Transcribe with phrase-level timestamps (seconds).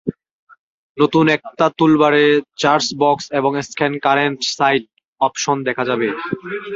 [0.97, 2.23] নতুন একটা টুলবারে
[2.61, 4.83] সার্চ বক্স এবং স্ক্যান কারেন্ট সাইট
[5.21, 6.07] অপশন দেখা যাবে।